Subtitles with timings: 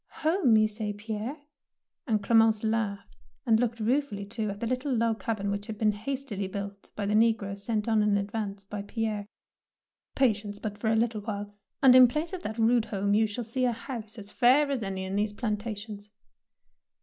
[0.25, 1.37] "Home, say you, Pierre?"
[2.07, 5.77] and Clem ence laughed, and looked ruefully, too, at the little log cabin which had
[5.77, 8.81] been 166 THE PEAKL NECKLACE hastily built by the negroes sent on in advance by
[8.81, 9.27] Pierre.''
[10.25, 11.53] Patience but for a little while,
[11.83, 14.81] and in place of that rude home you shall see a house as fair as
[14.81, 16.09] any in these plantations."